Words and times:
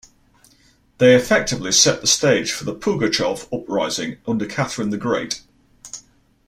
They 0.97 1.13
effectively 1.15 1.71
set 1.71 2.01
the 2.01 2.07
stage 2.07 2.51
for 2.51 2.63
the 2.63 2.73
Pugachev 2.73 3.47
Uprising 3.53 4.17
under 4.27 4.47
Catherine 4.47 4.89
the 4.89 4.97
Great. 4.97 5.43